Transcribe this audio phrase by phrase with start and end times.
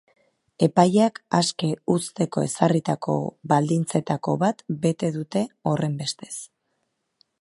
[0.67, 3.19] Epaileak aske uzteko ezarritako
[3.53, 6.35] baldintzetako bat bete dute, horrenbestez.